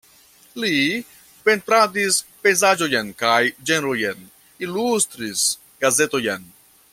[0.61, 0.77] Li
[1.49, 2.17] pentradis
[2.47, 3.37] pejzaĝojn kaj
[3.71, 4.25] ĝenrojn,
[4.69, 5.45] ilustris
[5.85, 6.53] gazetojn.